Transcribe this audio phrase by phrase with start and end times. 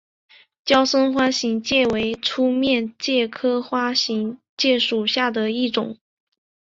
[0.65, 5.99] 娇生花形介为粗面介科花形介属下的一个种。